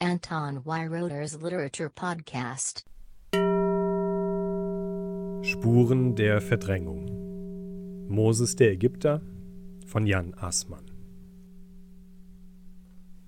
Anton 0.00 0.64
Weiroder's 0.64 1.40
Literature 1.42 1.90
Podcast. 1.90 2.84
Spuren 5.42 6.14
der 6.14 6.40
Verdrängung. 6.40 8.06
Moses 8.06 8.54
der 8.54 8.70
Ägypter 8.70 9.20
von 9.86 10.06
Jan 10.06 10.34
Assmann. 10.34 10.88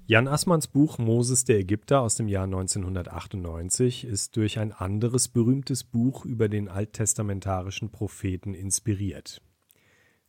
Jan 0.06 0.28
Assmanns 0.28 0.68
Buch 0.68 0.98
Moses 0.98 1.42
der 1.44 1.58
Ägypter 1.58 2.02
aus 2.02 2.14
dem 2.14 2.28
Jahr 2.28 2.44
1998 2.44 4.04
ist 4.04 4.36
durch 4.36 4.60
ein 4.60 4.70
anderes 4.70 5.26
berühmtes 5.26 5.82
Buch 5.82 6.24
über 6.24 6.48
den 6.48 6.68
alttestamentarischen 6.68 7.90
Propheten 7.90 8.54
inspiriert. 8.54 9.42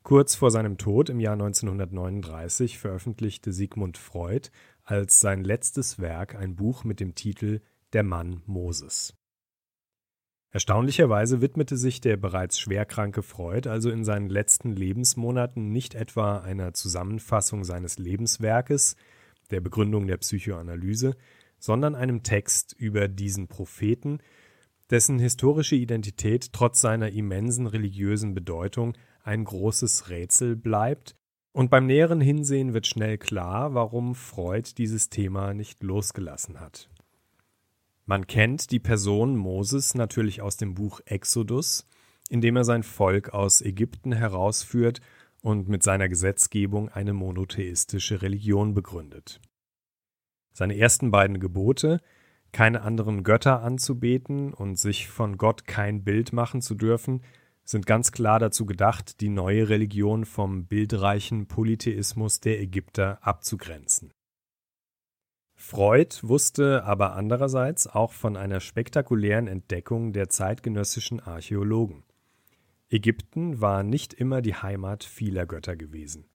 Kurz 0.03 0.33
vor 0.33 0.49
seinem 0.49 0.79
Tod 0.79 1.09
im 1.09 1.19
Jahr 1.19 1.33
1939 1.33 2.79
veröffentlichte 2.79 3.53
Sigmund 3.53 3.99
Freud 3.99 4.49
als 4.91 5.21
sein 5.21 5.45
letztes 5.45 5.99
Werk 5.99 6.35
ein 6.35 6.57
Buch 6.57 6.83
mit 6.83 6.99
dem 6.99 7.15
Titel 7.15 7.61
Der 7.93 8.03
Mann 8.03 8.41
Moses. 8.45 9.15
Erstaunlicherweise 10.49 11.39
widmete 11.39 11.77
sich 11.77 12.01
der 12.01 12.17
bereits 12.17 12.59
schwerkranke 12.59 13.23
Freud 13.23 13.69
also 13.69 13.89
in 13.89 14.03
seinen 14.03 14.29
letzten 14.29 14.75
Lebensmonaten 14.75 15.71
nicht 15.71 15.95
etwa 15.95 16.39
einer 16.39 16.73
Zusammenfassung 16.73 17.63
seines 17.63 17.99
Lebenswerkes, 17.99 18.97
der 19.49 19.61
Begründung 19.61 20.07
der 20.07 20.17
Psychoanalyse, 20.17 21.15
sondern 21.57 21.95
einem 21.95 22.21
Text 22.21 22.73
über 22.77 23.07
diesen 23.07 23.47
Propheten, 23.47 24.19
dessen 24.89 25.19
historische 25.19 25.77
Identität 25.77 26.51
trotz 26.51 26.81
seiner 26.81 27.11
immensen 27.11 27.65
religiösen 27.65 28.33
Bedeutung 28.33 28.97
ein 29.23 29.45
großes 29.45 30.09
Rätsel 30.09 30.57
bleibt, 30.57 31.15
und 31.53 31.69
beim 31.69 31.85
näheren 31.85 32.21
Hinsehen 32.21 32.73
wird 32.73 32.87
schnell 32.87 33.17
klar, 33.17 33.73
warum 33.73 34.15
Freud 34.15 34.69
dieses 34.77 35.09
Thema 35.09 35.53
nicht 35.53 35.83
losgelassen 35.83 36.59
hat. 36.59 36.89
Man 38.05 38.27
kennt 38.27 38.71
die 38.71 38.79
Person 38.79 39.35
Moses 39.35 39.95
natürlich 39.95 40.41
aus 40.41 40.57
dem 40.57 40.73
Buch 40.73 41.01
Exodus, 41.05 41.87
in 42.29 42.41
dem 42.41 42.55
er 42.55 42.63
sein 42.63 42.83
Volk 42.83 43.33
aus 43.33 43.61
Ägypten 43.61 44.11
herausführt 44.11 45.01
und 45.41 45.67
mit 45.67 45.83
seiner 45.83 46.07
Gesetzgebung 46.07 46.89
eine 46.89 47.13
monotheistische 47.13 48.21
Religion 48.21 48.73
begründet. 48.73 49.41
Seine 50.53 50.77
ersten 50.77 51.11
beiden 51.11 51.39
Gebote, 51.39 51.99
keine 52.51 52.81
anderen 52.81 53.23
Götter 53.23 53.61
anzubeten 53.61 54.53
und 54.53 54.77
sich 54.77 55.07
von 55.07 55.37
Gott 55.37 55.65
kein 55.65 56.03
Bild 56.03 56.33
machen 56.33 56.61
zu 56.61 56.75
dürfen, 56.75 57.21
sind 57.71 57.85
ganz 57.85 58.11
klar 58.11 58.39
dazu 58.39 58.65
gedacht, 58.65 59.21
die 59.21 59.29
neue 59.29 59.69
Religion 59.69 60.25
vom 60.25 60.65
bildreichen 60.65 61.47
Polytheismus 61.47 62.39
der 62.39 62.59
Ägypter 62.61 63.17
abzugrenzen. 63.21 64.11
Freud 65.55 66.17
wusste 66.23 66.83
aber 66.83 67.13
andererseits 67.15 67.87
auch 67.87 68.11
von 68.11 68.35
einer 68.35 68.59
spektakulären 68.59 69.47
Entdeckung 69.47 70.11
der 70.11 70.27
zeitgenössischen 70.27 71.19
Archäologen. 71.19 72.03
Ägypten 72.89 73.61
war 73.61 73.83
nicht 73.83 74.13
immer 74.13 74.41
die 74.41 74.55
Heimat 74.55 75.03
vieler 75.03 75.45
Götter 75.45 75.75
gewesen. 75.75 76.25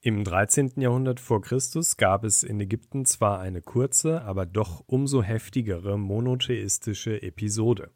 Im 0.00 0.24
13. 0.24 0.80
Jahrhundert 0.80 1.20
vor 1.20 1.42
Christus 1.42 1.96
gab 1.96 2.24
es 2.24 2.42
in 2.42 2.60
Ägypten 2.60 3.04
zwar 3.04 3.40
eine 3.40 3.62
kurze, 3.62 4.22
aber 4.22 4.46
doch 4.46 4.82
umso 4.86 5.22
heftigere 5.22 5.98
monotheistische 5.98 7.22
Episode. 7.22 7.90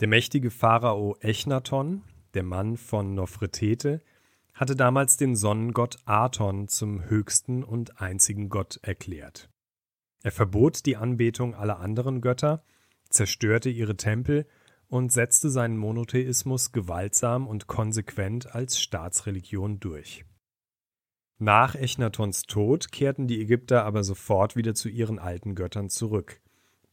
Der 0.00 0.08
mächtige 0.08 0.50
Pharao 0.50 1.16
Echnaton, 1.20 2.02
der 2.34 2.42
Mann 2.42 2.76
von 2.76 3.14
Nofretete, 3.14 4.02
hatte 4.52 4.76
damals 4.76 5.16
den 5.16 5.36
Sonnengott 5.36 5.96
Aton 6.04 6.68
zum 6.68 7.08
höchsten 7.08 7.64
und 7.64 7.98
einzigen 7.98 8.50
Gott 8.50 8.78
erklärt. 8.82 9.48
Er 10.22 10.32
verbot 10.32 10.84
die 10.84 10.96
Anbetung 10.96 11.54
aller 11.54 11.80
anderen 11.80 12.20
Götter, 12.20 12.62
zerstörte 13.08 13.70
ihre 13.70 13.96
Tempel 13.96 14.46
und 14.88 15.12
setzte 15.12 15.48
seinen 15.48 15.78
Monotheismus 15.78 16.72
gewaltsam 16.72 17.46
und 17.46 17.66
konsequent 17.66 18.54
als 18.54 18.78
Staatsreligion 18.78 19.80
durch. 19.80 20.26
Nach 21.38 21.74
Echnatons 21.74 22.42
Tod 22.42 22.92
kehrten 22.92 23.28
die 23.28 23.40
Ägypter 23.40 23.84
aber 23.84 24.04
sofort 24.04 24.56
wieder 24.56 24.74
zu 24.74 24.90
ihren 24.90 25.18
alten 25.18 25.54
Göttern 25.54 25.88
zurück, 25.88 26.42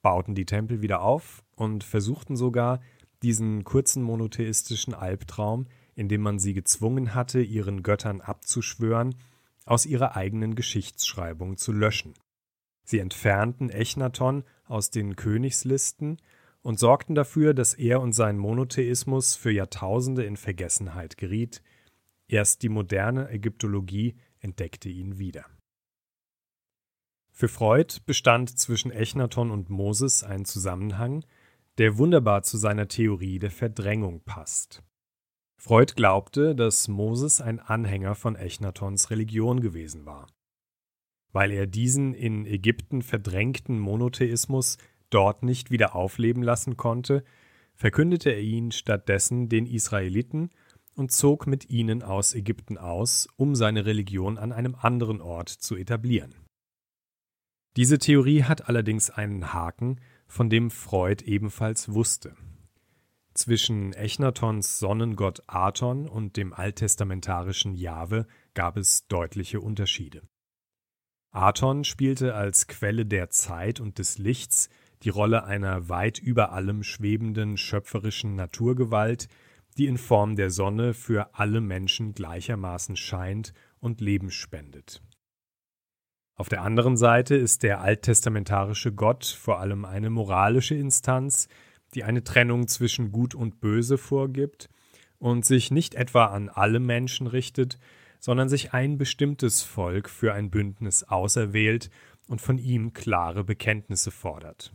bauten 0.02 0.36
die 0.36 0.46
Tempel 0.46 0.82
wieder 0.82 1.02
auf 1.02 1.43
und 1.56 1.84
versuchten 1.84 2.36
sogar, 2.36 2.82
diesen 3.22 3.64
kurzen 3.64 4.04
monotheistischen 4.04 4.94
Albtraum, 4.94 5.68
in 5.96 6.10
dem 6.10 6.22
man 6.22 6.40
sie 6.40 6.54
gezwungen 6.54 7.14
hatte, 7.16 7.42
ihren 7.42 7.84
Göttern 7.84 8.22
abzuschwören, 8.22 9.16
aus 9.66 9.86
ihrer 9.86 10.16
eigenen 10.16 10.56
Geschichtsschreibung 10.56 11.58
zu 11.58 11.72
löschen. 11.72 12.14
Sie 12.84 13.00
entfernten 13.00 13.70
Echnaton 13.70 14.44
aus 14.66 14.90
den 14.90 15.16
Königslisten 15.16 16.18
und 16.62 16.80
sorgten 16.80 17.16
dafür, 17.16 17.54
dass 17.54 17.74
er 17.74 18.02
und 18.02 18.14
sein 18.14 18.38
Monotheismus 18.38 19.36
für 19.36 19.52
Jahrtausende 19.52 20.24
in 20.24 20.38
Vergessenheit 20.38 21.18
geriet. 21.18 21.62
Erst 22.28 22.62
die 22.64 22.70
moderne 22.70 23.30
Ägyptologie 23.30 24.16
entdeckte 24.40 24.90
ihn 24.90 25.18
wieder. 25.18 25.46
Für 27.32 27.48
Freud 27.48 28.00
bestand 28.06 28.58
zwischen 28.58 28.92
Echnaton 28.92 29.50
und 29.50 29.70
Moses 29.70 30.24
ein 30.24 30.46
Zusammenhang, 30.46 31.26
der 31.78 31.98
wunderbar 31.98 32.44
zu 32.44 32.58
seiner 32.58 32.88
Theorie 32.88 33.40
der 33.40 33.52
Verdrängung 33.52 34.22
passt. 34.24 34.84
Freud 35.58 35.94
glaubte, 35.96 36.56
dass 36.56 36.88
Moses 36.88 37.42
ein 37.42 37.60
Anhänger 37.60 38.16
von 38.16 38.36
Echnatons 38.36 39.10
Religion 39.10 39.62
gewesen 39.62 40.06
war. 40.06 40.28
Weil 41.32 41.52
er 41.52 41.68
diesen 41.68 42.14
in 42.14 42.46
Ägypten 42.46 43.02
verdrängten 43.02 43.80
Monotheismus 43.80 44.78
dort 45.10 45.42
nicht 45.42 45.72
wieder 45.72 45.96
aufleben 45.96 46.44
lassen 46.44 46.78
konnte, 46.78 47.24
verkündete 47.76 48.30
er 48.30 48.42
ihn 48.42 48.72
stattdessen 48.72 49.50
den 49.50 49.66
Israeliten 49.66 50.50
und 50.96 51.12
zog 51.12 51.48
mit 51.48 51.70
ihnen 51.70 52.04
aus 52.04 52.36
Ägypten 52.36 52.78
aus, 52.78 53.28
um 53.36 53.56
seine 53.56 53.86
Religion 53.86 54.38
an 54.38 54.52
einem 54.52 54.76
anderen 54.76 55.22
Ort 55.22 55.50
zu 55.50 55.76
etablieren. 55.76 56.36
Diese 57.76 57.98
Theorie 57.98 58.44
hat 58.44 58.70
allerdings 58.70 59.10
einen 59.10 59.54
Haken, 59.54 60.00
von 60.34 60.50
dem 60.50 60.72
Freud 60.72 61.24
ebenfalls 61.26 61.94
wusste. 61.94 62.36
Zwischen 63.36 63.94
Echnatons 63.94 64.80
Sonnengott 64.80 65.44
Aton 65.46 66.10
und 66.10 66.38
dem 66.38 66.54
alttestamentarischen 66.54 67.76
Jahwe 67.76 68.26
gab 68.56 68.76
es 68.76 69.08
deutliche 69.08 69.62
Unterschiede. 69.62 70.24
Aton 71.30 71.84
spielte 71.84 72.34
als 72.34 72.66
Quelle 72.66 73.06
der 73.06 73.30
Zeit 73.30 73.80
und 73.80 74.00
des 74.00 74.18
Lichts 74.18 74.70
die 75.04 75.10
Rolle 75.10 75.44
einer 75.44 75.88
weit 75.88 76.18
über 76.18 76.52
allem 76.52 76.82
schwebenden 76.82 77.56
schöpferischen 77.56 78.36
Naturgewalt, 78.36 79.28
die 79.78 79.86
in 79.86 80.00
Form 80.00 80.36
der 80.36 80.50
Sonne 80.50 80.96
für 80.96 81.36
alle 81.36 81.62
Menschen 81.62 82.16
gleichermaßen 82.16 82.96
scheint 82.96 83.54
und 83.80 84.02
Leben 84.02 84.32
spendet. 84.32 85.04
Auf 86.36 86.50
der 86.50 86.64
anderen 86.64 86.98
Seite 86.98 87.36
ist 87.36 87.64
der 87.64 87.82
alttestamentarische 87.82 88.92
Gott 88.92 89.26
vor 89.26 89.60
allem 89.60 89.86
eine 89.86 90.10
moralische 90.10 90.76
Instanz, 90.76 91.48
die 91.94 92.04
eine 92.04 92.24
Trennung 92.24 92.68
zwischen 92.68 93.12
Gut 93.12 93.36
und 93.36 93.60
Böse 93.60 93.98
vorgibt 93.98 94.70
und 95.20 95.46
sich 95.46 95.70
nicht 95.70 95.94
etwa 95.96 96.26
an 96.26 96.50
alle 96.50 96.80
Menschen 96.80 97.28
richtet, 97.28 97.78
sondern 98.20 98.50
sich 98.50 98.74
ein 98.74 98.98
bestimmtes 98.98 99.62
Volk 99.62 100.10
für 100.10 100.34
ein 100.34 100.50
Bündnis 100.50 101.04
auserwählt 101.04 101.92
und 102.28 102.42
von 102.42 102.58
ihm 102.58 102.94
klare 102.94 103.44
Bekenntnisse 103.44 104.12
fordert. 104.12 104.74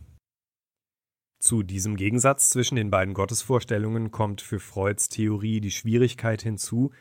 Zu 1.39 1.63
diesem 1.63 1.95
Gegensatz 1.95 2.49
zwischen 2.49 2.75
den 2.75 2.89
beiden 2.89 3.13
Gottesvorstellungen 3.13 4.11
kommt 4.11 4.41
für 4.41 4.59
Freuds 4.59 5.09
Theorie 5.09 5.61
die 5.61 5.71
Schwierigkeit 5.71 6.41
hinzu, 6.41 6.91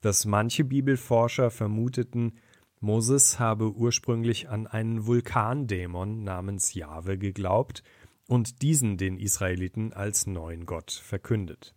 dass 0.00 0.24
manche 0.24 0.64
Bibelforscher 0.64 1.50
vermuteten, 1.50 2.38
Moses 2.80 3.38
habe 3.38 3.72
ursprünglich 3.72 4.48
an 4.48 4.66
einen 4.66 5.06
Vulkandämon 5.06 6.22
namens 6.22 6.74
Jahwe 6.74 7.18
geglaubt 7.18 7.82
und 8.26 8.62
diesen 8.62 8.96
den 8.96 9.18
Israeliten 9.18 9.92
als 9.92 10.26
neuen 10.26 10.66
Gott 10.66 10.92
verkündet. 10.92 11.74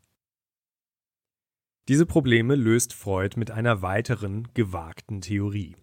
Diese 1.88 2.06
Probleme 2.06 2.56
löst 2.56 2.94
Freud 2.94 3.40
mit 3.40 3.50
einer 3.50 3.82
weiteren 3.82 4.48
gewagten 4.54 5.22
Theorie. 5.22 5.76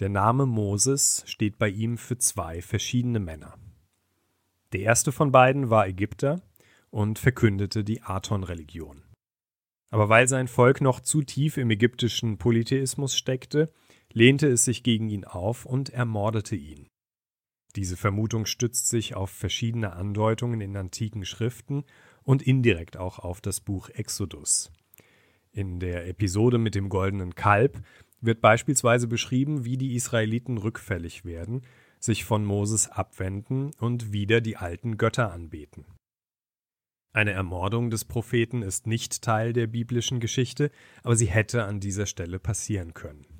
Der 0.00 0.08
Name 0.08 0.46
Moses 0.46 1.22
steht 1.26 1.58
bei 1.58 1.68
ihm 1.68 1.98
für 1.98 2.18
zwei 2.18 2.62
verschiedene 2.62 3.20
Männer. 3.20 3.54
Der 4.72 4.80
erste 4.80 5.12
von 5.12 5.30
beiden 5.30 5.70
war 5.70 5.86
Ägypter 5.86 6.40
und 6.90 7.18
verkündete 7.18 7.84
die 7.84 8.02
Aton-Religion. 8.02 9.02
Aber 9.90 10.08
weil 10.08 10.26
sein 10.26 10.48
Volk 10.48 10.80
noch 10.80 11.00
zu 11.00 11.22
tief 11.22 11.58
im 11.58 11.70
ägyptischen 11.70 12.38
Polytheismus 12.38 13.16
steckte, 13.16 13.72
lehnte 14.14 14.46
es 14.46 14.64
sich 14.64 14.82
gegen 14.82 15.10
ihn 15.10 15.24
auf 15.24 15.66
und 15.66 15.90
ermordete 15.90 16.56
ihn. 16.56 16.88
Diese 17.76 17.96
Vermutung 17.96 18.46
stützt 18.46 18.88
sich 18.88 19.16
auf 19.16 19.30
verschiedene 19.30 19.92
Andeutungen 19.94 20.60
in 20.60 20.76
antiken 20.76 21.24
Schriften 21.24 21.84
und 22.22 22.40
indirekt 22.40 22.96
auch 22.96 23.18
auf 23.18 23.40
das 23.40 23.60
Buch 23.60 23.88
Exodus. 23.90 24.72
In 25.50 25.80
der 25.80 26.06
Episode 26.06 26.58
mit 26.58 26.74
dem 26.76 26.88
goldenen 26.88 27.34
Kalb 27.34 27.82
wird 28.20 28.40
beispielsweise 28.40 29.08
beschrieben, 29.08 29.64
wie 29.64 29.76
die 29.76 29.94
Israeliten 29.94 30.56
rückfällig 30.58 31.24
werden, 31.24 31.62
sich 31.98 32.24
von 32.24 32.44
Moses 32.44 32.88
abwenden 32.88 33.72
und 33.80 34.12
wieder 34.12 34.40
die 34.40 34.56
alten 34.56 34.96
Götter 34.96 35.32
anbeten. 35.32 35.84
Eine 37.12 37.32
Ermordung 37.32 37.90
des 37.90 38.04
Propheten 38.04 38.62
ist 38.62 38.86
nicht 38.86 39.22
Teil 39.22 39.52
der 39.52 39.66
biblischen 39.66 40.20
Geschichte, 40.20 40.70
aber 41.02 41.16
sie 41.16 41.26
hätte 41.26 41.64
an 41.64 41.80
dieser 41.80 42.06
Stelle 42.06 42.38
passieren 42.38 42.94
können. 42.94 43.33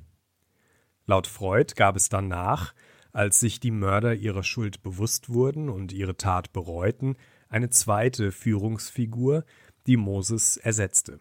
Laut 1.06 1.26
Freud 1.26 1.74
gab 1.76 1.96
es 1.96 2.08
danach, 2.08 2.74
als 3.12 3.38
sich 3.40 3.60
die 3.60 3.70
Mörder 3.70 4.14
ihrer 4.14 4.42
Schuld 4.42 4.82
bewusst 4.82 5.28
wurden 5.28 5.68
und 5.68 5.92
ihre 5.92 6.16
Tat 6.16 6.52
bereuten, 6.52 7.16
eine 7.48 7.70
zweite 7.70 8.32
Führungsfigur, 8.32 9.44
die 9.86 9.96
Moses 9.96 10.56
ersetzte. 10.56 11.20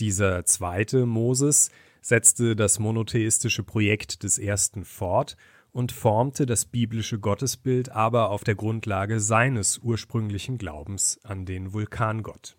Dieser 0.00 0.44
zweite 0.44 1.06
Moses 1.06 1.70
setzte 2.02 2.54
das 2.54 2.78
monotheistische 2.78 3.62
Projekt 3.62 4.22
des 4.22 4.38
ersten 4.38 4.84
fort 4.84 5.36
und 5.72 5.92
formte 5.92 6.46
das 6.46 6.66
biblische 6.66 7.18
Gottesbild 7.18 7.90
aber 7.90 8.30
auf 8.30 8.44
der 8.44 8.54
Grundlage 8.54 9.20
seines 9.20 9.78
ursprünglichen 9.78 10.58
Glaubens 10.58 11.18
an 11.22 11.46
den 11.46 11.72
Vulkangott. 11.72 12.56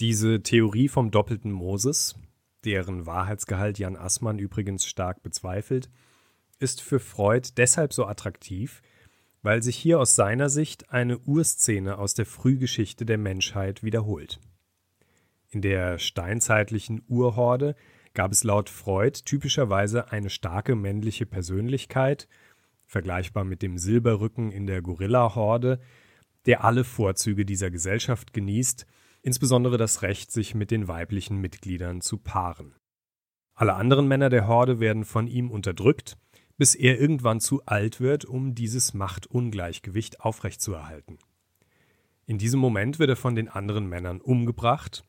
Diese 0.00 0.42
Theorie 0.42 0.88
vom 0.88 1.10
doppelten 1.10 1.50
Moses, 1.50 2.14
deren 2.64 3.06
Wahrheitsgehalt 3.06 3.78
Jan 3.78 3.96
Assmann 3.96 4.38
übrigens 4.38 4.86
stark 4.86 5.22
bezweifelt, 5.22 5.90
ist 6.58 6.80
für 6.80 7.00
Freud 7.00 7.50
deshalb 7.56 7.92
so 7.92 8.06
attraktiv, 8.06 8.82
weil 9.42 9.62
sich 9.62 9.76
hier 9.76 10.00
aus 10.00 10.16
seiner 10.16 10.48
Sicht 10.48 10.90
eine 10.90 11.18
Urszene 11.18 11.98
aus 11.98 12.14
der 12.14 12.26
Frühgeschichte 12.26 13.06
der 13.06 13.18
Menschheit 13.18 13.82
wiederholt. 13.82 14.40
In 15.50 15.62
der 15.62 15.98
steinzeitlichen 15.98 17.02
Urhorde 17.08 17.74
gab 18.14 18.32
es 18.32 18.44
laut 18.44 18.68
Freud 18.68 19.20
typischerweise 19.24 20.10
eine 20.10 20.30
starke 20.30 20.74
männliche 20.74 21.24
Persönlichkeit, 21.24 22.28
vergleichbar 22.84 23.44
mit 23.44 23.62
dem 23.62 23.78
Silberrücken 23.78 24.50
in 24.50 24.66
der 24.66 24.82
Gorilla-Horde, 24.82 25.80
der 26.46 26.64
alle 26.64 26.84
Vorzüge 26.84 27.44
dieser 27.44 27.70
Gesellschaft 27.70 28.32
genießt, 28.32 28.86
insbesondere 29.28 29.76
das 29.76 30.00
Recht, 30.00 30.32
sich 30.32 30.54
mit 30.54 30.70
den 30.70 30.88
weiblichen 30.88 31.36
Mitgliedern 31.36 32.00
zu 32.00 32.16
paaren. 32.16 32.74
Alle 33.54 33.74
anderen 33.74 34.08
Männer 34.08 34.30
der 34.30 34.48
Horde 34.48 34.80
werden 34.80 35.04
von 35.04 35.26
ihm 35.26 35.50
unterdrückt, 35.50 36.16
bis 36.56 36.74
er 36.74 36.98
irgendwann 36.98 37.38
zu 37.38 37.60
alt 37.66 38.00
wird, 38.00 38.24
um 38.24 38.54
dieses 38.54 38.94
Machtungleichgewicht 38.94 40.22
aufrechtzuerhalten. 40.22 41.18
In 42.24 42.38
diesem 42.38 42.58
Moment 42.58 42.98
wird 42.98 43.10
er 43.10 43.16
von 43.16 43.34
den 43.34 43.50
anderen 43.50 43.86
Männern 43.86 44.22
umgebracht 44.22 45.04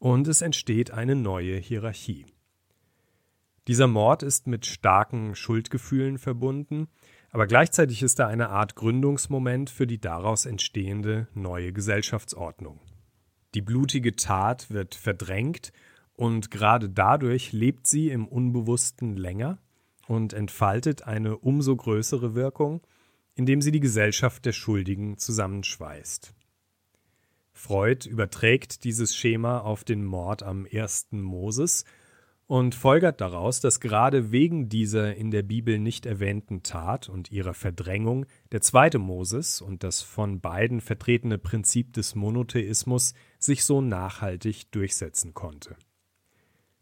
und 0.00 0.26
es 0.26 0.42
entsteht 0.42 0.90
eine 0.90 1.14
neue 1.14 1.56
Hierarchie. 1.56 2.26
Dieser 3.68 3.86
Mord 3.86 4.24
ist 4.24 4.48
mit 4.48 4.66
starken 4.66 5.36
Schuldgefühlen 5.36 6.18
verbunden, 6.18 6.88
aber 7.30 7.46
gleichzeitig 7.46 8.02
ist 8.02 8.18
er 8.18 8.26
eine 8.26 8.48
Art 8.48 8.74
Gründungsmoment 8.74 9.70
für 9.70 9.86
die 9.86 10.00
daraus 10.00 10.44
entstehende 10.44 11.28
neue 11.34 11.72
Gesellschaftsordnung. 11.72 12.80
Die 13.54 13.62
blutige 13.62 14.14
Tat 14.14 14.70
wird 14.70 14.94
verdrängt 14.94 15.72
und 16.14 16.50
gerade 16.50 16.88
dadurch 16.88 17.52
lebt 17.52 17.86
sie 17.86 18.10
im 18.10 18.28
Unbewussten 18.28 19.16
länger 19.16 19.58
und 20.06 20.32
entfaltet 20.32 21.02
eine 21.02 21.36
umso 21.38 21.74
größere 21.74 22.34
Wirkung, 22.34 22.80
indem 23.34 23.62
sie 23.62 23.72
die 23.72 23.80
Gesellschaft 23.80 24.44
der 24.44 24.52
Schuldigen 24.52 25.18
zusammenschweißt. 25.18 26.34
Freud 27.52 28.08
überträgt 28.08 28.84
dieses 28.84 29.16
Schema 29.16 29.58
auf 29.58 29.84
den 29.84 30.04
Mord 30.04 30.42
am 30.42 30.64
ersten 30.66 31.20
Moses 31.20 31.84
und 32.50 32.74
folgert 32.74 33.20
daraus, 33.20 33.60
dass 33.60 33.78
gerade 33.78 34.32
wegen 34.32 34.68
dieser 34.68 35.14
in 35.14 35.30
der 35.30 35.44
Bibel 35.44 35.78
nicht 35.78 36.04
erwähnten 36.04 36.64
Tat 36.64 37.08
und 37.08 37.30
ihrer 37.30 37.54
Verdrängung 37.54 38.26
der 38.50 38.60
zweite 38.60 38.98
Moses 38.98 39.60
und 39.60 39.84
das 39.84 40.02
von 40.02 40.40
beiden 40.40 40.80
vertretene 40.80 41.38
Prinzip 41.38 41.92
des 41.92 42.16
Monotheismus 42.16 43.14
sich 43.38 43.62
so 43.62 43.80
nachhaltig 43.80 44.72
durchsetzen 44.72 45.32
konnte. 45.32 45.76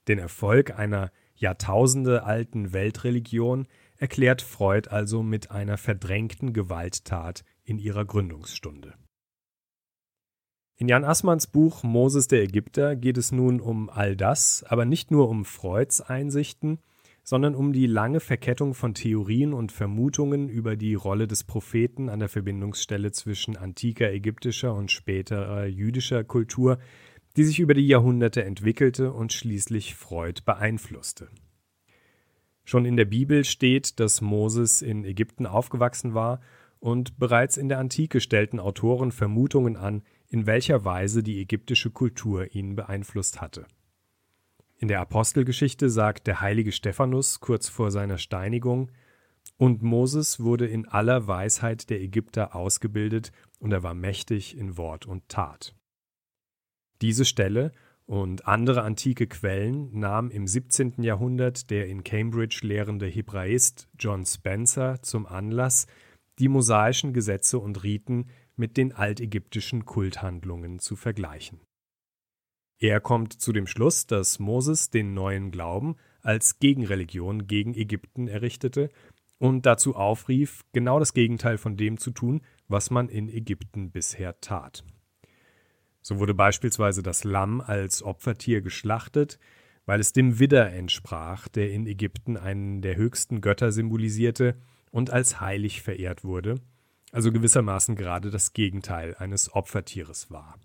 Den 0.08 0.18
Erfolg 0.18 0.78
einer 0.78 1.12
Jahrtausende 1.34 2.22
alten 2.24 2.72
Weltreligion 2.72 3.68
erklärt 3.98 4.40
Freud 4.40 4.88
also 4.88 5.22
mit 5.22 5.50
einer 5.50 5.76
verdrängten 5.76 6.54
Gewalttat 6.54 7.44
in 7.62 7.78
ihrer 7.78 8.06
Gründungsstunde. 8.06 8.94
In 10.80 10.86
Jan 10.86 11.02
Assmanns 11.02 11.48
Buch 11.48 11.82
Moses 11.82 12.28
der 12.28 12.40
Ägypter 12.40 12.94
geht 12.94 13.18
es 13.18 13.32
nun 13.32 13.60
um 13.60 13.90
all 13.90 14.14
das, 14.14 14.62
aber 14.62 14.84
nicht 14.84 15.10
nur 15.10 15.28
um 15.28 15.44
Freuds 15.44 16.00
Einsichten, 16.00 16.78
sondern 17.24 17.56
um 17.56 17.72
die 17.72 17.88
lange 17.88 18.20
Verkettung 18.20 18.74
von 18.74 18.94
Theorien 18.94 19.54
und 19.54 19.72
Vermutungen 19.72 20.48
über 20.48 20.76
die 20.76 20.94
Rolle 20.94 21.26
des 21.26 21.42
Propheten 21.42 22.08
an 22.08 22.20
der 22.20 22.28
Verbindungsstelle 22.28 23.10
zwischen 23.10 23.56
antiker 23.56 24.12
ägyptischer 24.12 24.72
und 24.72 24.92
späterer 24.92 25.66
jüdischer 25.66 26.22
Kultur, 26.22 26.78
die 27.36 27.42
sich 27.42 27.58
über 27.58 27.74
die 27.74 27.88
Jahrhunderte 27.88 28.44
entwickelte 28.44 29.12
und 29.12 29.32
schließlich 29.32 29.96
Freud 29.96 30.42
beeinflusste. 30.44 31.28
Schon 32.64 32.84
in 32.84 32.96
der 32.96 33.04
Bibel 33.04 33.42
steht, 33.42 33.98
dass 33.98 34.20
Moses 34.20 34.80
in 34.82 35.04
Ägypten 35.04 35.44
aufgewachsen 35.44 36.14
war, 36.14 36.40
und 36.80 37.18
bereits 37.18 37.56
in 37.56 37.68
der 37.68 37.80
Antike 37.80 38.20
stellten 38.20 38.60
Autoren 38.60 39.10
Vermutungen 39.10 39.76
an, 39.76 40.04
in 40.28 40.46
welcher 40.46 40.84
Weise 40.84 41.22
die 41.22 41.40
ägyptische 41.40 41.90
Kultur 41.90 42.54
ihn 42.54 42.76
beeinflusst 42.76 43.40
hatte. 43.40 43.66
In 44.76 44.88
der 44.88 45.00
Apostelgeschichte 45.00 45.90
sagt 45.90 46.26
der 46.26 46.40
heilige 46.40 46.72
Stephanus 46.72 47.40
kurz 47.40 47.68
vor 47.68 47.90
seiner 47.90 48.18
Steinigung, 48.18 48.90
und 49.56 49.82
Moses 49.82 50.38
wurde 50.38 50.66
in 50.66 50.86
aller 50.86 51.26
Weisheit 51.26 51.90
der 51.90 52.00
Ägypter 52.00 52.54
ausgebildet, 52.54 53.32
und 53.58 53.72
er 53.72 53.82
war 53.82 53.94
mächtig 53.94 54.56
in 54.56 54.76
Wort 54.76 55.06
und 55.06 55.28
Tat. 55.28 55.74
Diese 57.00 57.24
Stelle 57.24 57.72
und 58.06 58.46
andere 58.46 58.82
antike 58.82 59.26
Quellen 59.26 59.98
nahm 59.98 60.30
im 60.30 60.46
17. 60.46 61.02
Jahrhundert 61.02 61.70
der 61.70 61.88
in 61.88 62.04
Cambridge 62.04 62.60
lehrende 62.62 63.06
Hebraist 63.06 63.88
John 63.98 64.24
Spencer 64.24 65.02
zum 65.02 65.26
Anlass, 65.26 65.86
die 66.38 66.48
mosaischen 66.48 67.12
Gesetze 67.12 67.58
und 67.58 67.82
Riten 67.82 68.26
mit 68.58 68.76
den 68.76 68.92
altägyptischen 68.92 69.84
Kulthandlungen 69.84 70.78
zu 70.78 70.96
vergleichen. 70.96 71.60
Er 72.80 73.00
kommt 73.00 73.32
zu 73.32 73.52
dem 73.52 73.66
Schluss, 73.66 74.06
dass 74.06 74.38
Moses 74.38 74.90
den 74.90 75.12
neuen 75.14 75.50
Glauben 75.50 75.96
als 76.20 76.58
Gegenreligion 76.60 77.46
gegen 77.46 77.74
Ägypten 77.74 78.28
errichtete 78.28 78.90
und 79.38 79.66
dazu 79.66 79.96
aufrief, 79.96 80.62
genau 80.72 80.98
das 80.98 81.12
Gegenteil 81.12 81.58
von 81.58 81.76
dem 81.76 81.98
zu 81.98 82.10
tun, 82.10 82.42
was 82.68 82.90
man 82.90 83.08
in 83.08 83.28
Ägypten 83.28 83.90
bisher 83.90 84.40
tat. 84.40 84.84
So 86.02 86.18
wurde 86.18 86.34
beispielsweise 86.34 87.02
das 87.02 87.24
Lamm 87.24 87.60
als 87.60 88.02
Opfertier 88.02 88.60
geschlachtet, 88.60 89.38
weil 89.84 90.00
es 90.00 90.12
dem 90.12 90.38
Widder 90.38 90.72
entsprach, 90.72 91.48
der 91.48 91.72
in 91.72 91.86
Ägypten 91.86 92.36
einen 92.36 92.82
der 92.82 92.96
höchsten 92.96 93.40
Götter 93.40 93.72
symbolisierte 93.72 94.56
und 94.90 95.10
als 95.10 95.40
heilig 95.40 95.82
verehrt 95.82 96.24
wurde, 96.24 96.56
also 97.12 97.32
gewissermaßen 97.32 97.96
gerade 97.96 98.30
das 98.30 98.52
Gegenteil 98.52 99.14
eines 99.16 99.52
Opfertieres 99.52 100.30
war. 100.30 100.58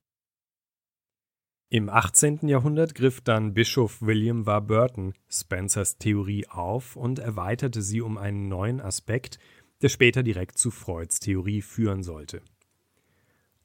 Im 1.69 1.89
18. 1.89 2.47
Jahrhundert 2.47 2.93
griff 2.93 3.21
dann 3.21 3.55
Bischof 3.55 4.01
William 4.01 4.45
Warburton 4.45 5.15
Spencers 5.27 5.97
Theorie 5.97 6.47
auf 6.47 6.95
und 6.95 7.17
erweiterte 7.17 7.81
sie 7.81 8.01
um 8.01 8.17
einen 8.19 8.47
neuen 8.47 8.79
Aspekt, 8.79 9.39
der 9.81 9.89
später 9.89 10.21
direkt 10.21 10.57
zu 10.57 10.69
Freuds 10.69 11.19
Theorie 11.19 11.63
führen 11.63 12.03
sollte. 12.03 12.43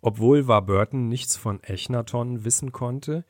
Obwohl 0.01 0.49
Warburton 0.49 1.09
nichts 1.09 1.37
von 1.37 1.63
Echnaton 1.63 2.45
wissen 2.45 2.73
konnte, 2.73 3.27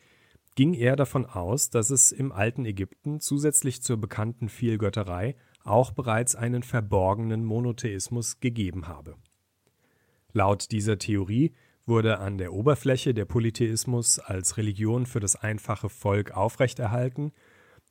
ging 0.54 0.74
er 0.74 0.96
davon 0.96 1.26
aus, 1.26 1.70
dass 1.70 1.90
es 1.90 2.12
im 2.12 2.30
alten 2.30 2.64
Ägypten 2.64 3.20
zusätzlich 3.20 3.82
zur 3.82 3.96
bekannten 3.96 4.48
Vielgötterei 4.48 5.34
auch 5.64 5.90
bereits 5.92 6.34
einen 6.36 6.62
verborgenen 6.62 7.44
Monotheismus 7.44 8.40
gegeben 8.40 8.86
habe. 8.86 9.16
Laut 10.38 10.70
dieser 10.70 10.98
Theorie 10.98 11.52
wurde 11.84 12.20
an 12.20 12.38
der 12.38 12.52
Oberfläche 12.52 13.12
der 13.12 13.24
Polytheismus 13.24 14.20
als 14.20 14.56
Religion 14.56 15.04
für 15.04 15.18
das 15.18 15.34
einfache 15.34 15.88
Volk 15.88 16.30
aufrechterhalten 16.30 17.32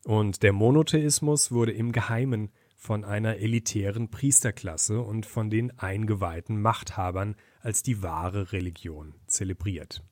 und 0.05 0.43
der 0.43 0.53
Monotheismus 0.53 1.51
wurde 1.51 1.73
im 1.73 1.91
Geheimen 1.91 2.53
von 2.77 3.03
einer 3.03 3.35
elitären 3.35 4.09
Priesterklasse 4.09 5.01
und 5.01 5.25
von 5.25 5.49
den 5.49 5.77
eingeweihten 5.77 6.61
Machthabern 6.61 7.35
als 7.59 7.83
die 7.83 8.01
wahre 8.01 8.53
Religion 8.53 9.15
zelebriert. 9.25 10.05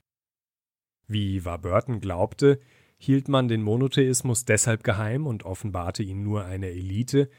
Wie 1.08 1.46
Warburton 1.46 2.02
glaubte, 2.02 2.60
hielt 2.98 3.30
man 3.30 3.48
den 3.48 3.62
Monotheismus 3.62 4.44
deshalb 4.44 4.84
geheim 4.84 5.26
und 5.26 5.44
offenbarte 5.44 6.04
ihn 6.04 6.24
nur 6.24 6.44
einer 6.44 6.68
Elite, 6.68 7.30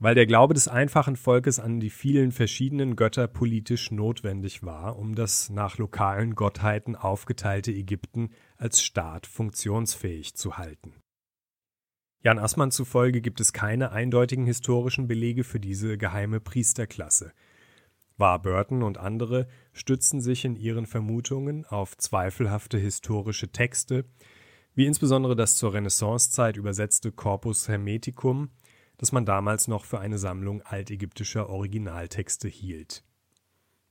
weil 0.00 0.14
der 0.14 0.26
Glaube 0.26 0.54
des 0.54 0.66
einfachen 0.66 1.14
Volkes 1.14 1.60
an 1.60 1.78
die 1.78 1.90
vielen 1.90 2.32
verschiedenen 2.32 2.96
Götter 2.96 3.28
politisch 3.28 3.90
notwendig 3.90 4.62
war, 4.62 4.98
um 4.98 5.14
das 5.14 5.50
nach 5.50 5.76
lokalen 5.76 6.34
Gottheiten 6.34 6.96
aufgeteilte 6.96 7.70
Ägypten 7.70 8.30
als 8.56 8.82
Staat 8.82 9.26
funktionsfähig 9.26 10.34
zu 10.34 10.56
halten. 10.56 10.94
Jan 12.22 12.38
Assmann 12.38 12.70
zufolge 12.70 13.20
gibt 13.20 13.40
es 13.40 13.52
keine 13.52 13.92
eindeutigen 13.92 14.46
historischen 14.46 15.06
Belege 15.06 15.44
für 15.44 15.60
diese 15.60 15.98
geheime 15.98 16.40
Priesterklasse. 16.40 17.32
Warburton 18.16 18.82
und 18.82 18.98
andere 18.98 19.48
stützen 19.72 20.20
sich 20.20 20.44
in 20.44 20.56
ihren 20.56 20.86
Vermutungen 20.86 21.64
auf 21.66 21.96
zweifelhafte 21.96 22.78
historische 22.78 23.52
Texte, 23.52 24.06
wie 24.74 24.86
insbesondere 24.86 25.36
das 25.36 25.56
zur 25.56 25.74
Renaissancezeit 25.74 26.56
übersetzte 26.56 27.12
Corpus 27.12 27.68
Hermeticum, 27.68 28.50
das 29.00 29.12
man 29.12 29.24
damals 29.24 29.66
noch 29.66 29.86
für 29.86 29.98
eine 29.98 30.18
Sammlung 30.18 30.60
altägyptischer 30.60 31.48
Originaltexte 31.48 32.48
hielt. 32.48 33.02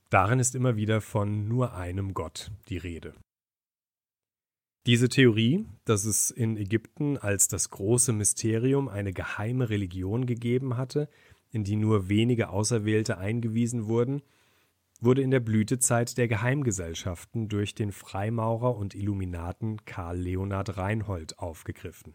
Darin 0.08 0.38
ist 0.38 0.54
immer 0.54 0.76
wieder 0.76 1.00
von 1.00 1.48
nur 1.48 1.74
einem 1.74 2.14
Gott 2.14 2.52
die 2.68 2.76
Rede. 2.76 3.14
Diese 4.86 5.08
Theorie, 5.08 5.66
dass 5.84 6.04
es 6.04 6.30
in 6.30 6.56
Ägypten 6.56 7.18
als 7.18 7.48
das 7.48 7.70
große 7.70 8.12
Mysterium 8.12 8.86
eine 8.86 9.12
geheime 9.12 9.68
Religion 9.68 10.26
gegeben 10.26 10.76
hatte, 10.76 11.08
in 11.50 11.64
die 11.64 11.74
nur 11.74 12.08
wenige 12.08 12.50
Auserwählte 12.50 13.18
eingewiesen 13.18 13.88
wurden, 13.88 14.22
wurde 15.00 15.22
in 15.22 15.32
der 15.32 15.40
Blütezeit 15.40 16.18
der 16.18 16.28
Geheimgesellschaften 16.28 17.48
durch 17.48 17.74
den 17.74 17.90
Freimaurer 17.90 18.76
und 18.76 18.94
Illuminaten 18.94 19.84
Karl 19.86 20.18
Leonhard 20.18 20.76
Reinhold 20.76 21.40
aufgegriffen. 21.40 22.14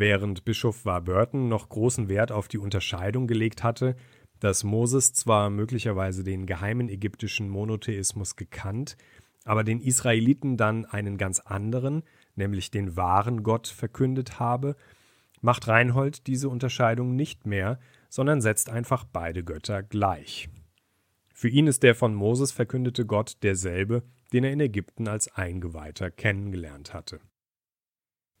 Während 0.00 0.46
Bischof 0.46 0.86
Warburton 0.86 1.50
noch 1.50 1.68
großen 1.68 2.08
Wert 2.08 2.32
auf 2.32 2.48
die 2.48 2.56
Unterscheidung 2.56 3.26
gelegt 3.26 3.62
hatte, 3.62 3.96
dass 4.38 4.64
Moses 4.64 5.12
zwar 5.12 5.50
möglicherweise 5.50 6.24
den 6.24 6.46
geheimen 6.46 6.88
ägyptischen 6.88 7.50
Monotheismus 7.50 8.34
gekannt, 8.34 8.96
aber 9.44 9.62
den 9.62 9.78
Israeliten 9.78 10.56
dann 10.56 10.86
einen 10.86 11.18
ganz 11.18 11.40
anderen, 11.40 12.02
nämlich 12.34 12.70
den 12.70 12.96
wahren 12.96 13.42
Gott 13.42 13.66
verkündet 13.66 14.40
habe, 14.40 14.74
macht 15.42 15.68
Reinhold 15.68 16.26
diese 16.28 16.48
Unterscheidung 16.48 17.14
nicht 17.14 17.46
mehr, 17.46 17.78
sondern 18.08 18.40
setzt 18.40 18.70
einfach 18.70 19.04
beide 19.04 19.44
Götter 19.44 19.82
gleich. 19.82 20.48
Für 21.34 21.50
ihn 21.50 21.66
ist 21.66 21.82
der 21.82 21.94
von 21.94 22.14
Moses 22.14 22.52
verkündete 22.52 23.04
Gott 23.04 23.36
derselbe, 23.42 24.04
den 24.32 24.44
er 24.44 24.52
in 24.52 24.60
Ägypten 24.60 25.08
als 25.08 25.28
Eingeweihter 25.34 26.10
kennengelernt 26.10 26.94
hatte. 26.94 27.20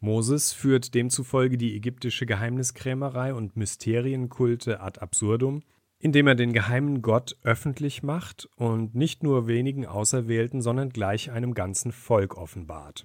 Moses 0.00 0.52
führt 0.54 0.94
demzufolge 0.94 1.58
die 1.58 1.76
ägyptische 1.76 2.24
Geheimniskrämerei 2.24 3.34
und 3.34 3.56
Mysterienkulte 3.56 4.80
ad 4.80 4.98
absurdum, 4.98 5.62
indem 5.98 6.26
er 6.26 6.34
den 6.34 6.54
geheimen 6.54 7.02
Gott 7.02 7.36
öffentlich 7.42 8.02
macht 8.02 8.48
und 8.56 8.94
nicht 8.94 9.22
nur 9.22 9.46
wenigen 9.46 9.84
Auserwählten, 9.84 10.62
sondern 10.62 10.88
gleich 10.88 11.30
einem 11.30 11.52
ganzen 11.52 11.92
Volk 11.92 12.38
offenbart. 12.38 13.04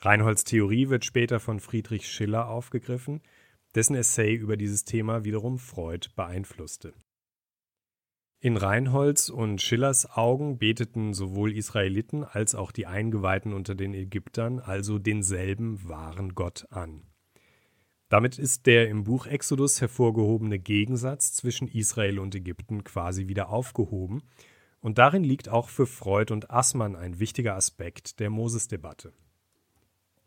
Reinholds 0.00 0.44
Theorie 0.44 0.90
wird 0.90 1.06
später 1.06 1.40
von 1.40 1.60
Friedrich 1.60 2.06
Schiller 2.06 2.48
aufgegriffen, 2.48 3.22
dessen 3.74 3.96
Essay 3.96 4.34
über 4.34 4.58
dieses 4.58 4.84
Thema 4.84 5.24
wiederum 5.24 5.58
Freud 5.58 6.08
beeinflusste. 6.14 6.92
In 8.44 8.56
Reinholds 8.56 9.30
und 9.30 9.62
Schillers 9.62 10.10
Augen 10.16 10.58
beteten 10.58 11.14
sowohl 11.14 11.56
Israeliten 11.56 12.24
als 12.24 12.56
auch 12.56 12.72
die 12.72 12.88
Eingeweihten 12.88 13.52
unter 13.52 13.76
den 13.76 13.94
Ägyptern 13.94 14.58
also 14.58 14.98
denselben 14.98 15.88
wahren 15.88 16.34
Gott 16.34 16.66
an. 16.70 17.04
Damit 18.08 18.40
ist 18.40 18.66
der 18.66 18.88
im 18.88 19.04
Buch 19.04 19.26
Exodus 19.26 19.80
hervorgehobene 19.80 20.58
Gegensatz 20.58 21.32
zwischen 21.34 21.68
Israel 21.68 22.18
und 22.18 22.34
Ägypten 22.34 22.82
quasi 22.82 23.28
wieder 23.28 23.48
aufgehoben, 23.48 24.24
und 24.80 24.98
darin 24.98 25.22
liegt 25.22 25.48
auch 25.48 25.68
für 25.68 25.86
Freud 25.86 26.32
und 26.32 26.50
Assmann 26.50 26.96
ein 26.96 27.20
wichtiger 27.20 27.54
Aspekt 27.54 28.18
der 28.18 28.28
Moses-Debatte. 28.28 29.12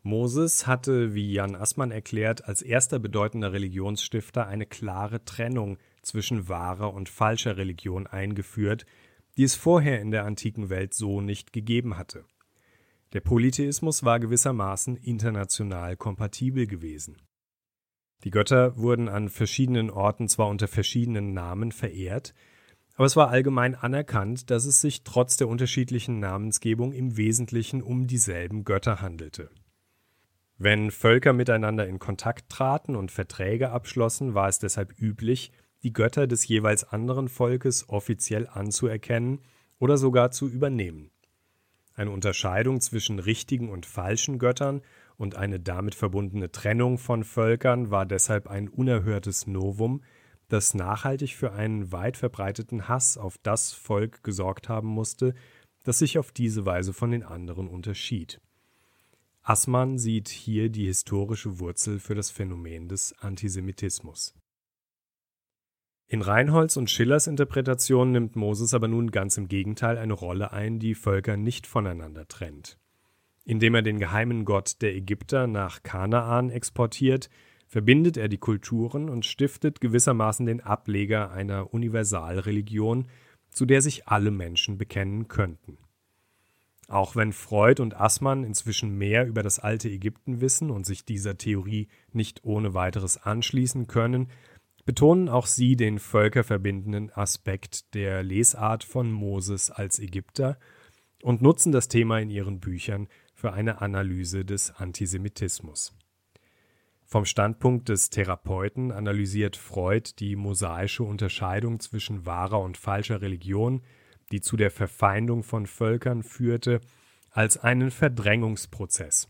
Moses 0.02 0.66
hatte, 0.66 1.12
wie 1.12 1.34
Jan 1.34 1.54
Assmann 1.54 1.90
erklärt, 1.90 2.46
als 2.46 2.62
erster 2.62 2.98
bedeutender 2.98 3.52
Religionsstifter 3.52 4.46
eine 4.46 4.64
klare 4.64 5.22
Trennung 5.26 5.76
zwischen 6.06 6.48
wahrer 6.48 6.94
und 6.94 7.08
falscher 7.08 7.56
Religion 7.56 8.06
eingeführt, 8.06 8.86
die 9.36 9.42
es 9.42 9.54
vorher 9.54 10.00
in 10.00 10.10
der 10.10 10.24
antiken 10.24 10.70
Welt 10.70 10.94
so 10.94 11.20
nicht 11.20 11.52
gegeben 11.52 11.98
hatte. 11.98 12.24
Der 13.12 13.20
Polytheismus 13.20 14.04
war 14.04 14.18
gewissermaßen 14.18 14.96
international 14.96 15.96
kompatibel 15.96 16.66
gewesen. 16.66 17.16
Die 18.24 18.30
Götter 18.30 18.76
wurden 18.76 19.08
an 19.08 19.28
verschiedenen 19.28 19.90
Orten 19.90 20.28
zwar 20.28 20.48
unter 20.48 20.68
verschiedenen 20.68 21.32
Namen 21.32 21.70
verehrt, 21.70 22.34
aber 22.96 23.04
es 23.04 23.16
war 23.16 23.28
allgemein 23.28 23.74
anerkannt, 23.74 24.50
dass 24.50 24.64
es 24.64 24.80
sich 24.80 25.04
trotz 25.04 25.36
der 25.36 25.48
unterschiedlichen 25.48 26.18
Namensgebung 26.18 26.92
im 26.92 27.16
Wesentlichen 27.18 27.82
um 27.82 28.06
dieselben 28.06 28.64
Götter 28.64 29.02
handelte. 29.02 29.50
Wenn 30.56 30.90
Völker 30.90 31.34
miteinander 31.34 31.86
in 31.86 31.98
Kontakt 31.98 32.48
traten 32.48 32.96
und 32.96 33.12
Verträge 33.12 33.70
abschlossen, 33.70 34.34
war 34.34 34.48
es 34.48 34.58
deshalb 34.58 34.98
üblich, 34.98 35.52
die 35.82 35.92
Götter 35.92 36.26
des 36.26 36.46
jeweils 36.48 36.84
anderen 36.84 37.28
Volkes 37.28 37.88
offiziell 37.88 38.46
anzuerkennen 38.46 39.40
oder 39.78 39.98
sogar 39.98 40.30
zu 40.30 40.48
übernehmen. 40.48 41.10
Eine 41.94 42.10
Unterscheidung 42.10 42.80
zwischen 42.80 43.18
richtigen 43.18 43.70
und 43.70 43.86
falschen 43.86 44.38
Göttern 44.38 44.82
und 45.16 45.36
eine 45.36 45.60
damit 45.60 45.94
verbundene 45.94 46.52
Trennung 46.52 46.98
von 46.98 47.24
Völkern 47.24 47.90
war 47.90 48.04
deshalb 48.04 48.48
ein 48.48 48.68
unerhörtes 48.68 49.46
Novum, 49.46 50.02
das 50.48 50.74
nachhaltig 50.74 51.34
für 51.34 51.52
einen 51.52 51.92
weit 51.92 52.16
verbreiteten 52.16 52.88
Hass 52.88 53.16
auf 53.16 53.38
das 53.38 53.72
Volk 53.72 54.22
gesorgt 54.22 54.68
haben 54.68 54.88
musste, 54.88 55.34
das 55.84 55.98
sich 56.00 56.18
auf 56.18 56.32
diese 56.32 56.66
Weise 56.66 56.92
von 56.92 57.10
den 57.10 57.22
anderen 57.22 57.68
unterschied. 57.68 58.40
Assmann 59.42 59.96
sieht 59.96 60.28
hier 60.28 60.68
die 60.68 60.86
historische 60.86 61.60
Wurzel 61.60 62.00
für 62.00 62.14
das 62.14 62.30
Phänomen 62.30 62.88
des 62.88 63.14
Antisemitismus. 63.20 64.34
In 66.08 66.22
Reinholds 66.22 66.76
und 66.76 66.88
Schillers 66.88 67.26
Interpretation 67.26 68.12
nimmt 68.12 68.36
Moses 68.36 68.74
aber 68.74 68.86
nun 68.86 69.10
ganz 69.10 69.36
im 69.38 69.48
Gegenteil 69.48 69.98
eine 69.98 70.12
Rolle 70.12 70.52
ein, 70.52 70.78
die 70.78 70.94
Völker 70.94 71.36
nicht 71.36 71.66
voneinander 71.66 72.28
trennt. 72.28 72.78
Indem 73.44 73.74
er 73.74 73.82
den 73.82 73.98
geheimen 73.98 74.44
Gott 74.44 74.82
der 74.82 74.94
Ägypter 74.94 75.48
nach 75.48 75.82
Kanaan 75.82 76.50
exportiert, 76.50 77.28
verbindet 77.66 78.16
er 78.16 78.28
die 78.28 78.38
Kulturen 78.38 79.08
und 79.08 79.26
stiftet 79.26 79.80
gewissermaßen 79.80 80.46
den 80.46 80.60
Ableger 80.60 81.32
einer 81.32 81.74
Universalreligion, 81.74 83.08
zu 83.50 83.66
der 83.66 83.82
sich 83.82 84.06
alle 84.06 84.30
Menschen 84.30 84.78
bekennen 84.78 85.26
könnten. 85.26 85.78
Auch 86.88 87.16
wenn 87.16 87.32
Freud 87.32 87.82
und 87.82 88.00
Assmann 88.00 88.44
inzwischen 88.44 88.96
mehr 88.96 89.26
über 89.26 89.42
das 89.42 89.58
alte 89.58 89.88
Ägypten 89.88 90.40
wissen 90.40 90.70
und 90.70 90.86
sich 90.86 91.04
dieser 91.04 91.36
Theorie 91.36 91.88
nicht 92.12 92.44
ohne 92.44 92.74
weiteres 92.74 93.16
anschließen 93.16 93.88
können, 93.88 94.28
betonen 94.86 95.28
auch 95.28 95.46
sie 95.46 95.76
den 95.76 95.98
völkerverbindenden 95.98 97.12
Aspekt 97.12 97.92
der 97.94 98.22
Lesart 98.22 98.84
von 98.84 99.10
Moses 99.12 99.70
als 99.70 99.98
Ägypter 99.98 100.58
und 101.22 101.42
nutzen 101.42 101.72
das 101.72 101.88
Thema 101.88 102.20
in 102.20 102.30
ihren 102.30 102.60
Büchern 102.60 103.08
für 103.34 103.52
eine 103.52 103.82
Analyse 103.82 104.44
des 104.44 104.70
Antisemitismus. 104.70 105.92
Vom 107.04 107.24
Standpunkt 107.24 107.88
des 107.88 108.10
Therapeuten 108.10 108.92
analysiert 108.92 109.56
Freud 109.56 110.12
die 110.18 110.36
mosaische 110.36 111.02
Unterscheidung 111.02 111.80
zwischen 111.80 112.24
wahrer 112.24 112.60
und 112.60 112.78
falscher 112.78 113.20
Religion, 113.20 113.82
die 114.32 114.40
zu 114.40 114.56
der 114.56 114.70
Verfeindung 114.70 115.42
von 115.42 115.66
Völkern 115.66 116.22
führte, 116.22 116.80
als 117.30 117.58
einen 117.58 117.90
Verdrängungsprozess. 117.90 119.28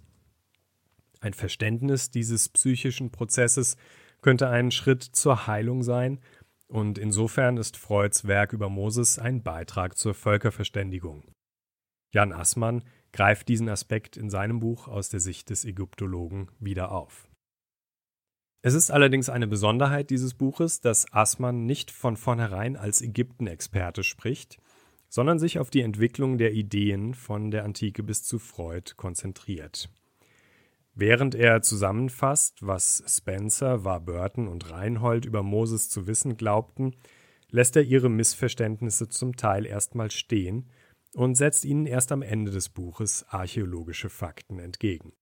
Ein 1.21 1.35
Verständnis 1.35 2.11
dieses 2.11 2.49
psychischen 2.51 3.11
Prozesses 3.11 3.77
könnte 4.26 4.49
ein 4.49 4.73
Schritt 4.73 5.04
zur 5.04 5.47
Heilung 5.47 5.85
sein, 5.85 6.18
und 6.66 6.99
insofern 6.99 7.59
ist 7.59 7.76
Freuds 7.76 8.26
Werk 8.26 8.52
über 8.52 8.68
Moses 8.68 9.21
ein 9.21 9.45
Beitrag 9.45 9.97
zur 9.97 10.14
Völkerverständigung. 10.14 11.23
Jan 12.12 12.33
Assmann 12.33 12.83
greift 13.12 13.47
diesen 13.47 13.68
Aspekt 13.68 14.16
in 14.16 14.28
seinem 14.28 14.59
Buch 14.59 14.88
aus 14.88 15.11
der 15.11 15.21
Sicht 15.21 15.49
des 15.50 15.64
Ägyptologen 15.64 16.50
wieder 16.59 16.90
auf. 16.90 17.28
Es 18.62 18.75
ist 18.75 18.90
allerdings 18.90 19.28
eine 19.28 19.47
Besonderheit 19.47 20.11
dieses 20.11 20.35
Buches, 20.35 20.80
dass 20.80 21.12
Assmann 21.12 21.64
nicht 21.64 21.92
von 21.92 22.16
vornherein 22.16 22.76
als 22.76 23.02
Ägyptenexperte 23.02 24.02
spricht, 24.02 24.59
sondern 25.09 25.38
sich 25.38 25.61
auf 25.61 25.71
die 25.71 25.83
Entwicklung 25.83 26.37
der 26.37 26.52
Ideen 26.52 27.14
von 27.14 27.52
der 27.52 27.64
Antike 27.64 28.02
bis 28.02 28.25
zu 28.25 28.40
Freud 28.40 28.95
konzentriert. 28.97 29.88
Während 30.99 31.35
er 31.35 31.61
zusammenfasst, 31.61 32.67
was 32.67 33.05
Spencer, 33.07 33.85
Warburton 33.85 34.49
und 34.49 34.71
Reinhold 34.71 35.26
über 35.26 35.43
Moses 35.43 35.91
zu 35.91 36.07
wissen 36.07 36.38
glaubten, 36.38 36.97
lässt 37.50 37.76
er 37.76 37.83
ihre 37.83 38.09
Missverständnisse 38.09 39.11
zum 39.11 39.37
Teil 39.37 39.67
erstmal 39.67 40.11
stehen 40.11 40.71
und 41.15 41.35
setzt 41.35 41.67
ihnen 41.67 41.85
erst 41.85 42.12
am 42.12 42.23
Ende 42.23 42.50
des 42.50 42.71
Buches 42.71 43.26
archäologische 43.29 44.09
Fakten 44.09 44.59
entgegen. 44.59 45.12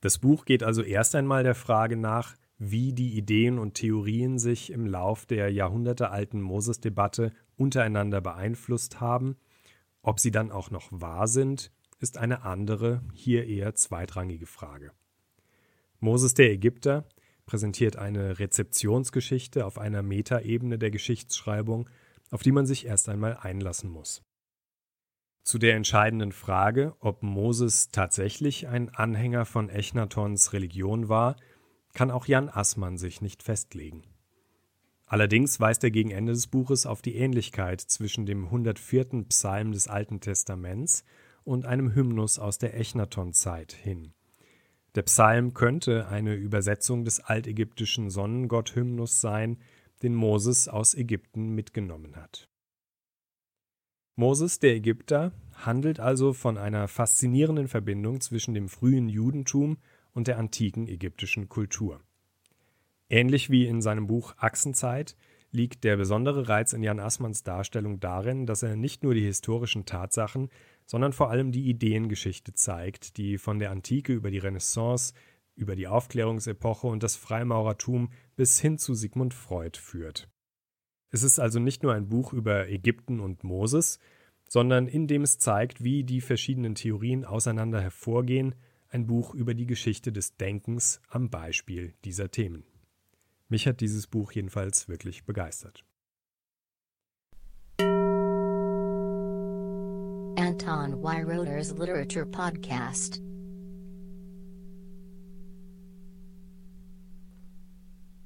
Das 0.00 0.18
Buch 0.18 0.44
geht 0.44 0.64
also 0.64 0.82
erst 0.82 1.14
einmal 1.14 1.44
der 1.44 1.54
Frage 1.54 1.96
nach, 1.96 2.34
wie 2.58 2.92
die 2.92 3.16
Ideen 3.16 3.60
und 3.60 3.74
Theorien 3.74 4.40
sich 4.40 4.72
im 4.72 4.84
Lauf 4.84 5.26
der 5.26 5.52
jahrhundertealten 5.52 6.42
Moses-Debatte 6.42 7.32
untereinander 7.56 8.20
beeinflusst 8.20 9.00
haben. 9.00 9.36
Ob 10.02 10.18
sie 10.18 10.32
dann 10.32 10.50
auch 10.50 10.72
noch 10.72 10.88
wahr 10.90 11.28
sind, 11.28 11.70
ist 11.98 12.18
eine 12.18 12.42
andere, 12.42 13.02
hier 13.12 13.46
eher 13.46 13.74
zweitrangige 13.74 14.46
Frage. 14.46 14.92
Moses 16.00 16.34
der 16.34 16.50
Ägypter 16.52 17.08
präsentiert 17.46 17.96
eine 17.96 18.38
Rezeptionsgeschichte 18.38 19.66
auf 19.66 19.78
einer 19.78 20.02
Metaebene 20.02 20.78
der 20.78 20.90
Geschichtsschreibung, 20.90 21.88
auf 22.30 22.42
die 22.42 22.52
man 22.52 22.66
sich 22.66 22.86
erst 22.86 23.08
einmal 23.08 23.36
einlassen 23.38 23.90
muss. 23.90 24.22
Zu 25.42 25.58
der 25.58 25.74
entscheidenden 25.76 26.32
Frage, 26.32 26.94
ob 27.00 27.22
Moses 27.22 27.88
tatsächlich 27.90 28.68
ein 28.68 28.90
Anhänger 28.90 29.46
von 29.46 29.70
Echnatons 29.70 30.52
Religion 30.52 31.08
war, 31.08 31.36
kann 31.94 32.10
auch 32.10 32.26
Jan 32.26 32.50
Assmann 32.50 32.98
sich 32.98 33.22
nicht 33.22 33.42
festlegen. 33.42 34.02
Allerdings 35.06 35.58
weist 35.58 35.82
er 35.84 35.90
gegen 35.90 36.10
Ende 36.10 36.32
des 36.32 36.48
Buches 36.48 36.84
auf 36.84 37.00
die 37.00 37.16
Ähnlichkeit 37.16 37.80
zwischen 37.80 38.26
dem 38.26 38.44
104. 38.44 39.24
Psalm 39.30 39.72
des 39.72 39.88
Alten 39.88 40.20
Testaments 40.20 41.02
und 41.48 41.64
einem 41.64 41.94
Hymnus 41.94 42.38
aus 42.38 42.58
der 42.58 42.78
Echnaton-Zeit 42.78 43.72
hin. 43.72 44.12
Der 44.94 45.02
Psalm 45.02 45.54
könnte 45.54 46.06
eine 46.08 46.34
Übersetzung 46.34 47.04
des 47.04 47.20
altägyptischen 47.20 48.10
Sonnengott-Hymnus 48.10 49.22
sein, 49.22 49.56
den 50.02 50.14
Moses 50.14 50.68
aus 50.68 50.94
Ägypten 50.94 51.54
mitgenommen 51.54 52.16
hat. 52.16 52.48
Moses 54.14 54.58
der 54.58 54.74
Ägypter 54.74 55.32
handelt 55.54 56.00
also 56.00 56.34
von 56.34 56.58
einer 56.58 56.86
faszinierenden 56.86 57.68
Verbindung 57.68 58.20
zwischen 58.20 58.52
dem 58.52 58.68
frühen 58.68 59.08
Judentum 59.08 59.78
und 60.12 60.26
der 60.26 60.38
antiken 60.38 60.86
ägyptischen 60.86 61.48
Kultur. 61.48 62.00
Ähnlich 63.08 63.48
wie 63.48 63.66
in 63.66 63.80
seinem 63.80 64.06
Buch 64.06 64.34
Achsenzeit 64.36 65.16
liegt 65.50 65.84
der 65.84 65.96
besondere 65.96 66.48
Reiz 66.48 66.74
in 66.74 66.82
Jan 66.82 67.00
Assmanns 67.00 67.42
Darstellung 67.42 68.00
darin, 68.00 68.44
dass 68.44 68.62
er 68.62 68.76
nicht 68.76 69.02
nur 69.02 69.14
die 69.14 69.24
historischen 69.24 69.86
Tatsachen, 69.86 70.50
sondern 70.88 71.12
vor 71.12 71.30
allem 71.30 71.52
die 71.52 71.68
Ideengeschichte 71.68 72.54
zeigt, 72.54 73.18
die 73.18 73.36
von 73.36 73.58
der 73.58 73.70
Antike 73.70 74.14
über 74.14 74.30
die 74.30 74.38
Renaissance, 74.38 75.12
über 75.54 75.76
die 75.76 75.86
Aufklärungsepoche 75.86 76.86
und 76.86 77.02
das 77.02 77.14
Freimaurertum 77.14 78.10
bis 78.36 78.58
hin 78.58 78.78
zu 78.78 78.94
Sigmund 78.94 79.34
Freud 79.34 79.78
führt. 79.78 80.30
Es 81.10 81.22
ist 81.22 81.38
also 81.38 81.58
nicht 81.58 81.82
nur 81.82 81.92
ein 81.92 82.08
Buch 82.08 82.32
über 82.32 82.70
Ägypten 82.70 83.20
und 83.20 83.44
Moses, 83.44 83.98
sondern 84.48 84.88
in 84.88 85.06
dem 85.06 85.22
es 85.22 85.38
zeigt, 85.38 85.84
wie 85.84 86.04
die 86.04 86.22
verschiedenen 86.22 86.74
Theorien 86.74 87.26
auseinander 87.26 87.82
hervorgehen, 87.82 88.54
ein 88.88 89.06
Buch 89.06 89.34
über 89.34 89.52
die 89.52 89.66
Geschichte 89.66 90.10
des 90.10 90.38
Denkens 90.38 91.02
am 91.08 91.28
Beispiel 91.28 91.92
dieser 92.06 92.30
Themen. 92.30 92.64
Mich 93.50 93.66
hat 93.66 93.82
dieses 93.82 94.06
Buch 94.06 94.32
jedenfalls 94.32 94.88
wirklich 94.88 95.26
begeistert. 95.26 95.84
Anton 100.48 100.94
Weiroder's 101.02 101.72
Literature 101.72 102.24
Podcast 102.24 103.20